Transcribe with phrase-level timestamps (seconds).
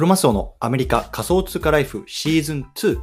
[0.00, 2.98] クロマスオのアメリカ仮想通貨ライフシーズン2。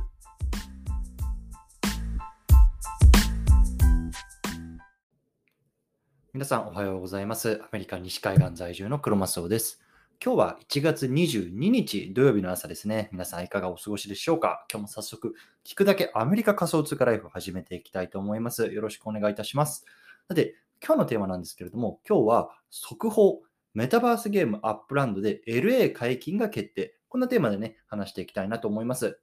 [6.33, 7.61] 皆さんおはようございます。
[7.61, 9.79] アメリカ西海岸在住のクロマスオです。
[10.25, 13.09] 今日は1月22日土曜日の朝ですね。
[13.11, 14.65] 皆さんいかがお過ごしでしょうか？
[14.73, 18.65] 今日も早速聞くだけアメリカ仮想通貨ライフを始めていきたいと思います。
[18.73, 19.85] よろしくお願いいたします。
[20.27, 23.43] さて、今日のテーマなんですけれども、今日は速報、
[23.77, 26.97] メタバースゲームアップランドで LA 解禁が決定。
[27.09, 29.19] こんなテーマでね、話していきたいなと思います。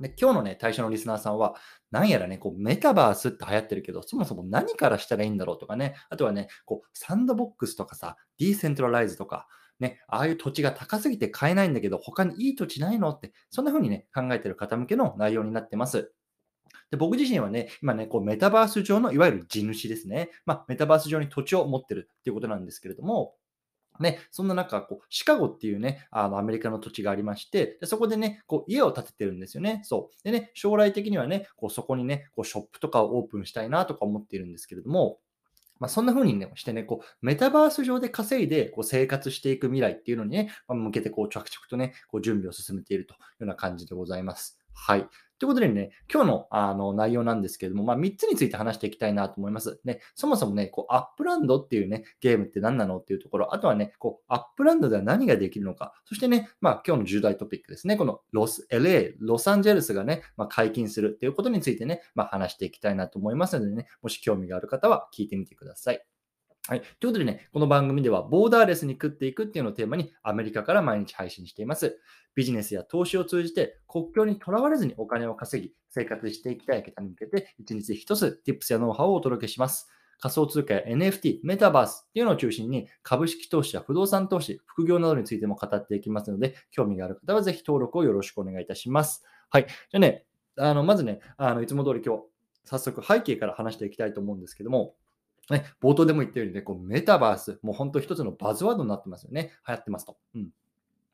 [0.00, 1.54] で今日のね、対象のリスナーさんは、
[1.90, 16.10] なんやらね、こうメタバースって流行ってるけど、そもそも何からしたらいいんだろうとかね、あとはね、こうサンドボックスとかさ、ディセントラランドとか、ね、ああいう土地が高すぎて買えないんだけど、他にいい土地ないのって、そんな風にね、考えてる方向けの内容になってます。
[16.90, 20.30] で僕自身はね、今ね、こうメタバース上のいわゆる地主ですね。
[20.46, 23.34] まあ、メタバース上に土地を持ってるっていうことなんですけれども、
[24.00, 29.80] ね、そんな中、こうシカゴっていうね、あのアメリカの土地がありまして、でそこでね、こう家を建ててるんですよね。
[29.84, 30.24] そう。
[30.24, 35.18] でね、将来的にはね、こうそこにね、こうショップとかをオープンしたいなとか思っているんですけれども、
[35.80, 44.63] まあ、そんな風にね、してね、こう、メタバース上で稼いで、こう、生活していく未来っていうのにね、まあ向けて、こう、着々とね、こう、準備を進めているというような感じでございます。
[44.74, 45.08] はい。
[45.38, 49.80] ということでね、今日のあの内容なんですけれども、まあ、3つについて話していきたいなと思います。
[49.84, 66.13] ね、そもそもね、こうアップランドっていうね、ゲームって何なのっていうところ、あとはね、こうアップランドでは何ができるのか、そしてね、まあ、今日の重大トピックですね、このロス、LA、ロサンゼルスがね、まあ、解禁するっていうことについてね、まあ、話していきたいなと思いますのでね、もし興味がある方は聞いてみてください。
[66.66, 66.80] はい。
[66.80, 72.00] ということでね、この番組ではボーダーレスに食っていくっていうのをテーマにアメリカから毎日配信しています。
[72.34, 79.90] ビジネスや投資を通じて国境にとらわれずにお金を稼ぎ、生活していきたい方に向けて一日一つ Tips やノウハウをお届けします。
[80.18, 89.22] 仮想通貨や NFT、メタバースっていうのを中心に株式投資や不動産投資、副業などについても語っていきますので、興味がある方はぜひ登録をよろしくお願いいたします。
[89.50, 89.66] はい。
[89.66, 90.24] じゃあね、
[90.56, 92.22] あのまずね、あのいつも通り今日、
[92.64, 94.94] 早速背景から話していきたいと思うんですけども、
[95.50, 99.52] ね、冒頭でも言ったようにね、こうメタバース、もう本当一つのバズワードになってますよね。
[99.66, 100.16] 流行ってますと。
[100.34, 100.48] うん。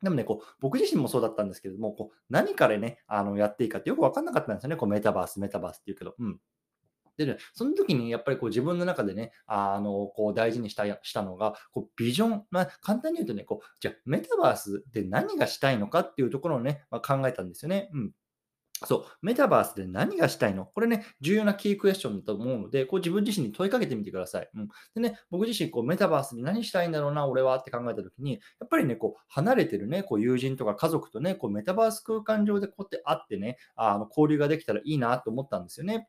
[0.02, 4.76] でもね、こう僕自身もそうだったんですけれども、こう何からね、あのやっていいかってよく分かんなかったんですよね。
[4.76, 6.14] こうメタバース、メタバースって言うけど。
[6.18, 6.40] うん。
[7.16, 17.90] でね、その時にやっぱりこう自分の中でね、あのこう大事にしたしたのが、こうビジョン、まあ、簡単に言うとね、こうじゃあメタバースで何がしたいのかっていうところをね、まあ、考えたんですよね。
[17.92, 18.12] うん。
[18.86, 20.64] そう、メタバースで何がしたいの？
[20.64, 24.48] これね、重要なキークエスチョンだと思うので、こう自分自身に問いかけてみてください。
[24.54, 36.08] うん、でね、僕自身、こうメタバースで何したいんだろうな、俺はって考えたときに、やっぱりね、こう離れてるね、こう友人とか家族とね、こうメタバース空間上でこうやって会ってね、あの交流ができたらいいなと思ったんですよね。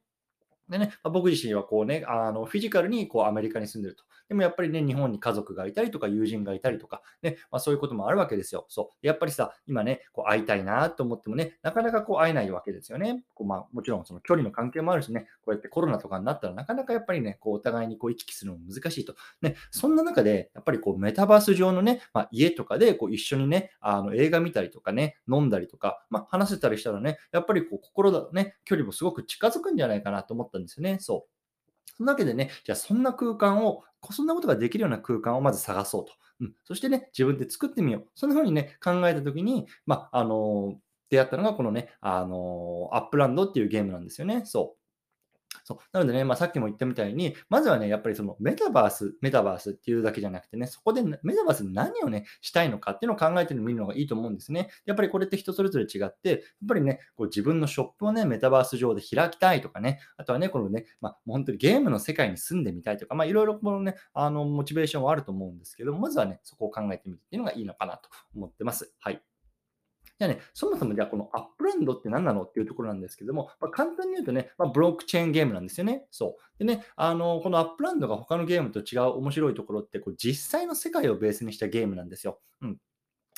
[0.72, 4.04] でね、まあ、僕自身はこうね、あのフィジカルにこうアメリカに住んでると。
[4.30, 8.66] でもやっぱりね、日本に家族がいたりとか、友人がいたりとか、ねまあ、そういうこともあるわけですよ。
[8.70, 13.26] そうやっぱりさ、今ね、こう会いたいなと思ってもね、なかなかこう会えないわけですよね。
[13.36, 19.16] こうまあ、もちろんその距離の関係もあるしね、こうやってコロナとかになったらなかなかやっぱりね、こうお互いにこう行き来するのも難しいと。
[19.42, 30.98] ね、そんな中で、やっぱりこうメタバース上のね、まあ、家とかでこう一緒にね、あの映画見たりとかね、飲んだりとか、まあ、話せたりしたらね、やっぱりこう心のね、距離もすごく近づくんじゃないかなと思ったんですよね。
[31.00, 31.32] そう。
[31.98, 36.14] そんなわけでね、じゃあそんな空間を、そんなことができるような空間をまず探そうと。
[36.40, 38.08] うん、そしてね、自分で作ってみよう。
[38.16, 40.76] そんな風にね、考えたときに、まあ、あのー、
[41.10, 44.44] 出会ったのがこのね、あのー、アップランドっていうゲームなんですよね。
[44.46, 44.81] そう。
[45.72, 54.70] そうなのでね、まあ、さっきも言ったみたいに、まずはね、やっぱりそのメタバース、メタバースっていうだけじゃなくてね、そこでメタバースで何をね、したいのかっていうのを考えてみるのがいいと思うんですね。
[54.86, 68.94] やっぱりこれって人それぞれ違って、やっぱりね、こう自分のショップをね、メタバース上で開きたいとかね、あとはね、このね、まあ、本当にゲームの世界に住んでみたいとか、まあ、いろいろこのね、あの、モチベーションはあると思うんですけど、まずはね、そこを考えてみるっていうのがいいのかなと思ってます。
[69.00, 69.22] はい。
[70.22, 76.06] じゃあね、そもそもじゃあこのアップランドって何なのっていうところなんですけども、まあ、簡単に言うとね、まあ、ブロックチェーンゲームなんですよね。
[76.12, 76.59] そう。
[76.59, 82.40] でね、あのこのアップランドが他のゲームと違う面白いところってこう、実際の世界をベースにしたゲームなんですよ。
[82.62, 82.78] うん。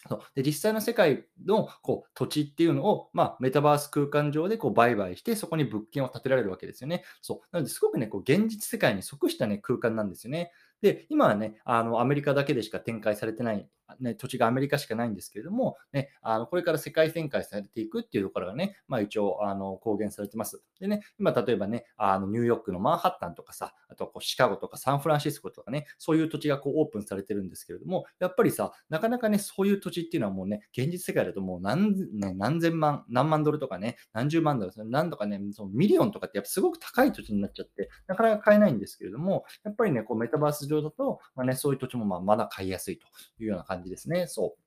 [0.10, 7.06] そうで実際の世界のこう土地っていうのを、まあ、メタバース空間上でこう売買して、そこに物件を建てられるわけですよね。
[7.22, 10.52] そうなのですごくね、こう現実世界に即した、ね、空間なんですよね。
[10.82, 13.70] で、今はね、あのアメリカだけでしか展開されてない、
[14.00, 20.62] ね、土地がアメリカしかないんですけれども、ね、あのこれから世界展開されていくっていうところがね、まあ、一応あの公言されてます。
[20.80, 43.08] でね、今例えばね、あのニューヨークのマンハッタンとかさ、あとこうシカゴとかサンフランシスコとかね、そういう土地がこうオープンされてるんですけれども、やっぱりさ、なかなかね、そういう土地っていうのはもうね、現実世界だともう何,、ね、何千万、何万ドルとかね、何十万ドル、何とかね、そのミリオンとかってやっぱすごく高い土地になっちゃって、なかなか買えないんですけれども、やっぱりね、こうメタバース上だと、まあね、そういう土地もまあまだ買いやすいと
[43.40, 44.28] いうような感じ感じですね。
[44.28, 44.64] そう。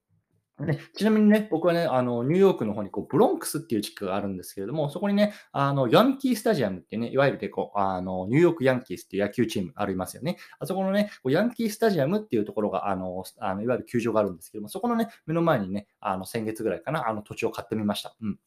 [0.59, 10.39] ね、ちなみにね、僕はね、あの、ニューヨークの方にこうブロンクスっていう地区があるんですけれども、そこにね、あの、ヤンキースタジアムってね、いわゆるでこう、あの、ニューヨークヤンキースっていう野球チームありますよね。
[10.59, 18.17] あそこのね、こうヤンキースタジアムっていうところが、あの、あのいわゆる球場があるんですけども、そこのね、目の前にね、あの、先月ぐらいかな、あの土地を買ってみました。
[18.23, 18.39] うん。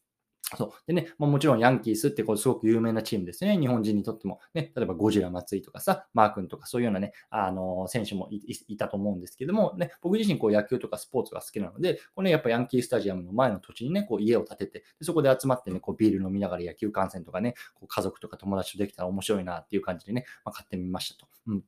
[0.58, 0.72] そう。
[0.88, 3.58] でね、まあ、もちろんヤンキースってこうすごく有名なチームですね。
[3.58, 4.40] 日本人にとっても。
[4.54, 21.28] ね、例えばゴジラ松井とかさ、マー君とかそういうようなね、あの選手もいたと思うんですけども、ね、僕自身こう野球とかスポーツが好きなので、これね、やっぱヤンキースタジアムの前の土地にね、こう家を建てて、でそこで集まってね、こうビール飲みながら野球観戦とかね、こう家族とか友達とできたら面白いなっていう感じでね、まあ、買ってみましたと。
[21.48, 21.64] うん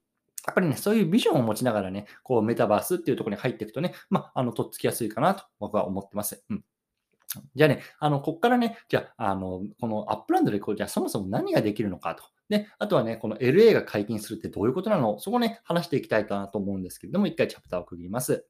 [0.48, 6.44] やっぱりね、そういうビジョンを持ちながらね、こうメタバースっていうところに入っていくとね、まあ、あの、とっつきやすいかなと僕は思ってます。
[6.50, 6.63] うん。
[7.56, 12.24] じゃあね、あの、こっからね、じゃあ、あの、このアップランドでこう、じゃあそもそも何ができるのかと。
[12.50, 15.19] で、あとはね、この LA が解禁するってどういうことなの？
[15.19, 18.45] そこね、話していきたいかなと思うんですけれども、一回チャプターを区切ります。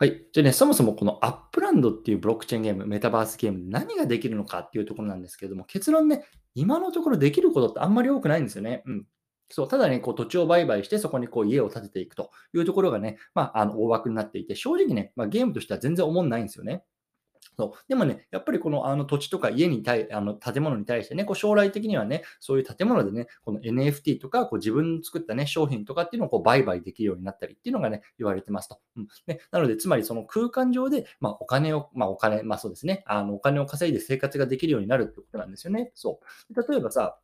[0.00, 0.26] はい。
[0.32, 6.24] じゃあね、そもそもこのアップランドっていうブロックチェーンゲーム、メタバースゲーム何ができるのかっていうところなんですけれども、結論ね、
[6.54, 8.82] 今のところできることってあんまり多くないんですよね。
[8.86, 9.06] うん。
[9.50, 16.84] そう、ただね、こう土地を売買して、そこにこう家を建てていくというところがね、まあ、あの大枠になっていて、正直ね、まあ、ゲームとしては全然思んないんですよね。
[17.58, 17.88] そう。
[17.88, 28.78] でもね、やっぱりこのあの土地とか家に対、あの建物に対してね、こう将来的にはね、そういう建物でね、この NFT とか、こう自分の作ったね、商品とかっていうのをこう売買できるようになったりっていうのがね、言われてますと。
[28.96, 29.08] うん。
[29.26, 35.90] ね、なので、つまりその空間上で、まあお金を、まあお金、まあそうですね、あのお金を稼いで生活ができるようになるってことなんですよね。
[35.94, 36.20] そ
[36.50, 36.70] う。
[36.70, 37.18] 例えばさ、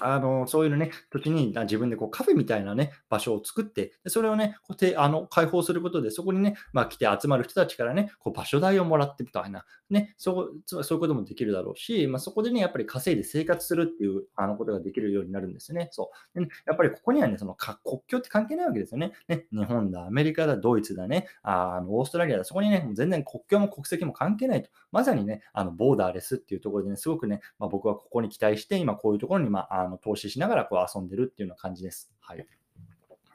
[0.00, 15.88] あの、そういうね、時に自分でこうカフェみたいなね、場所を作って、それをね、こうてあの開放することで、そこにね、まあ、来て集まる人たちからね、こう場所代をもらってみたいな、ね、そうそういうこともできるだろうし、まあ、そこでね、やっぱり稼いで生活するっていうあのことができるようになるんですね。
[15.92, 19.12] そうでねやっぱりここにはね、その国境って関係ないわけですよね。
[19.28, 24.70] ね日本だ、アメリカだ、ドイツだね、あのオーストラリアだ、そこにね、もう全然国境も国籍も関係ないと。
[24.90, 32.10] まさにね、あのボーダーレスっていうところでね、すごくね、まあ、僕はここに期待して、今こういうところに、まあ、あの投資しながらこう遊んでるっていうような感じです。
[32.20, 32.46] はい。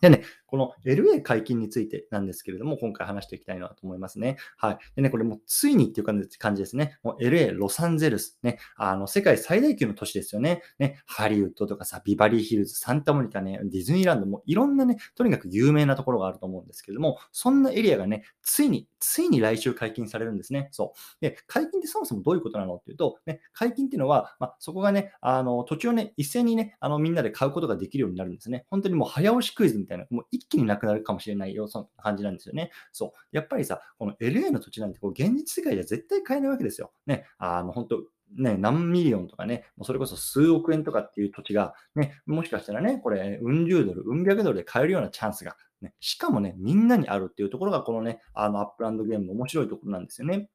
[0.01, 4.37] でね、この LA 解禁についてなんですけれども、今回話していきたいなと思いますね。
[4.57, 4.77] はい。
[4.95, 6.97] でね、これもうついにっていう感じですね。
[7.03, 10.63] もう LA、ロサンゼルス、ね、あの、世界最大級の都市ですよね。
[10.79, 20.69] ね、ハリウッドとかさ、ビバリーヒルズ、サンタモニカね、ディズニーランドもいろんなね、とにかく有名なところがあると思うんですけれども、そんなエリアがね、ついに、ついに来週解禁されるんですね。
[20.71, 21.21] そう。
[21.21, 28.65] で、解禁ってそもそもどういうことなのっていうと、ね、解禁っていうのは、まあ、そこがね、あの、土地をね、一斉にね、あの、みんなで買うことができるようになるんですね。
[28.69, 32.71] 本当にもう早押しクイズたいな、もう一気になくなるかもしれないよ、そんな感じなんですよね。
[32.93, 33.11] そう。
[33.31, 36.93] やっぱりさ、この LA の土地なんてこう現実世界では絶対買えないわけですよ。
[37.05, 38.03] ね、あの、本当
[38.37, 50.49] ね、何ミリオンとかね、もうそれこそ数億円とかっていう土地が、ね、もしかしたらね、これ、うん十ドル、うん百ドルで買えるようなチャンスが、ね、しかもね、みんなにあるっていうところが、このね、あの、アップランドゲームの面白いところなんですよね。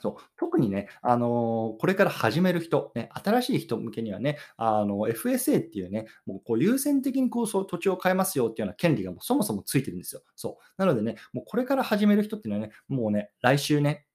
[0.00, 10.22] そう、特にね、あのーこれから始める人、ね、新しい人向けにはね、あの、FSA っていうね、もうこう優先的にこうそう土地を買えますよっていうような権利がもうそもそもついてるんですよ。
[10.34, 10.64] そう。
[10.76, 14.06] なのでね、もうこれから始める人っていうのはね、もうね、来週ね、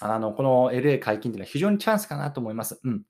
[0.00, 2.80] あの、この LA 解禁っていうのは非常にチャンスかなと思います。
[2.84, 3.02] うん。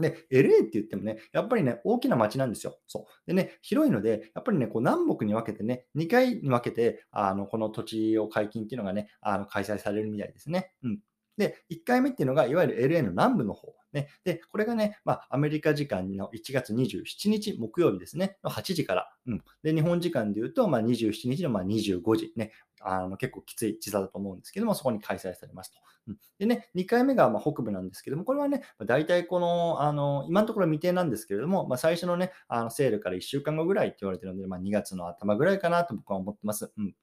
[0.00, 2.78] で、LA って言ってもね、やっぱりね、大きな街なんですよ。
[2.86, 3.26] そう。
[3.26, 10.72] でね、広いので、やっぱりね、こう南北に分けてね、2回に分けて、あの、この土地を解禁っていうのがね、あの、開催されるみたいですね。
[10.82, 10.98] うん。
[11.36, 13.74] で、1回目っていうのが、いわゆる LA の南部の方。
[13.92, 14.08] ね。
[14.24, 19.12] で、これがね、まあ、アメリカ時間の1月27日木曜日ですね、の8時から。
[19.26, 19.44] うん。
[19.62, 22.52] で、日本時間で言うと、まあ、27日のまあ25時ね。
[22.86, 25.78] あの結構きつい時差だと思うんですけども、そこに開催されますと。
[26.08, 36.70] うん、でね、2回目がま北部なんですけども、これはね、大体この、あの今のところ未定なんですけれども、まあ、最初のね、あのセールから1週間後ぐらいって言われてるので、まあ、2月の頭ぐらいかなと僕は思ってます。
[36.76, 36.94] うん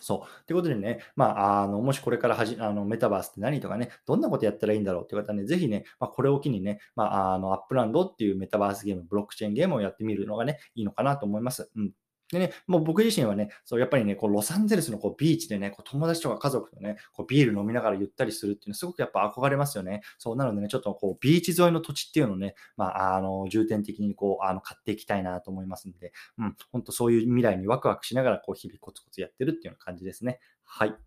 [0.00, 0.46] そう。
[0.46, 11.70] ということでね、まあ、あの、もしこれからはじ、あの、メタバースって何とかね、どんなことやったらいいんだろうっていう方はね、ぜひね、まあ、これを機にね、まあ、あの、アップランドっていうメタバースゲーム、ブロックチェーンゲームをやってみるのがね、いいのかなと思います。
[11.76, 11.92] うん。
[12.30, 20.02] でね、もう僕自身はね、そうやっぱりね、こうロサンゼルスのこうビーチでね、こう友達とか家族とね、こうビール飲みながらゆったりするっていうのはすごくやっぱ憧れますよね。
[20.18, 30.40] そうなのでね、ちょっとこうビーチ沿いの土地っていうのをね、まあ、あの、重点的にこう、あの、買っていきたいなと思いますんで、うん、本当そういう未来にワクワクしながら、こう日々コツコツやってるっていうような感じですね。
[30.70, 30.90] はい。
[30.90, 30.98] という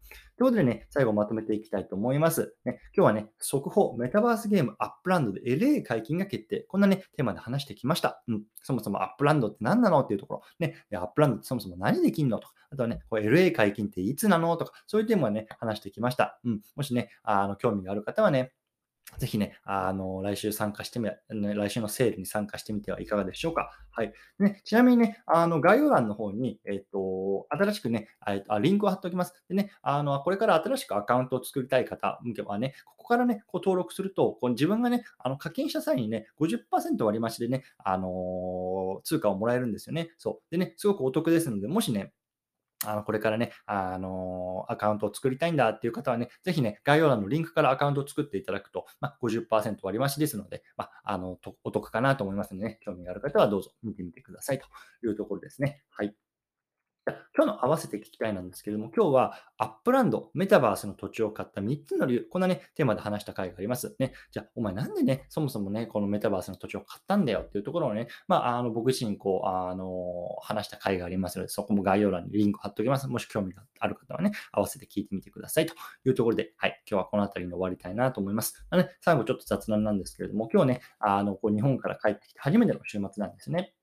[0.46, 2.56] ことでね、最後まとめていきたいと思います。
[2.66, 6.62] ね、今日はね、速報、メタバースゲームアップランドで LA 解禁が決定。
[6.62, 8.24] こんなね、テーマで話してきました。
[8.28, 8.44] うん。
[8.64, 10.42] そもそもアップランドって何なのっていうところ。
[10.60, 12.56] ね、アップランドってそもそも何できんのとか。
[12.72, 16.40] あとはね、こ LA 解禁っていつなのとか、そういうテーマはね、話してきました。
[16.44, 16.62] うん。
[16.76, 18.52] もしね、あの、興味がある方はね、
[19.18, 23.72] ぜひね、あの、来週参加してみ、ね、来週のセールに参加してみてはいかがでしょうか。
[23.92, 24.14] はい。
[24.40, 29.34] ね、ちなみにね、あの、概要欄の方に、えっ、と、新しくね、あリンクを貼っておきます。
[29.50, 40.12] でね、あの、これから新しくアカウントを作りたい方向けはね、ここからね、こう登録すると、こう自分がね、あの課金した際にね、50%割増でね、あの通貨をもらえるんですよね。
[40.18, 40.52] そう。
[40.52, 42.14] でね、すごくお得ですので、もしね、
[42.86, 54.66] あの、これからね、あの、アカウントを作りたいんだっていう方はね、ぜひね、概要欄のリンクからアカウントを作っていただくと、まあ、50%割増しですので、まあ、あの、お得かなと思いますのでね、興味がある方はどうぞ見てみてくださいと
[55.06, 55.84] いうところですね。
[55.90, 56.31] はい。
[57.36, 63.96] 今日の合わせて聞きたいなんですけれども、今日はアップランド、メタバースの土地を買った3つの理由、こんなね、テーマで話した回があります？
[63.98, 69.88] ね、じゃあ、お前なんでね、そもそもね、このメタバースの土地を買ったんだよっていうところをね、まあ、あの、僕自身、こう、あの、
[70.42, 73.08] 話した回がありますので、そこも概要欄にリンク貼っておきます。
[73.08, 75.74] もし興味がある方はね、合わせて聞いてみてくださいと
[76.06, 78.64] いうところで、はい、今日はこの辺りに終わりたいなと思います。
[78.72, 83.74] ね、最後ちょっと雑談なんですけれども、今日ね、あの、こう日本から帰ってきて初めての週末なんですね。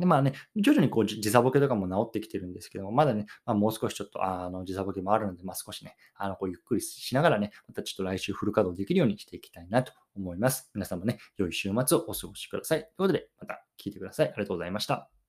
[0.00, 10.70] で、まあね、徐々にこう時差ボケとかも治ってきてるんですけども、まだね、まあ、もう少しちょっとあの時差ボケもあるので、まあ、少しね、あのこうゆっくりしながらね、またちょっと来週フル稼働できるようにしていきたいなと思います。
[10.74, 12.80] 皆さんもね、良い週末をお過ごしください。
[12.80, 14.28] ということで、また聞いてください。
[14.28, 15.19] ありがとうございました。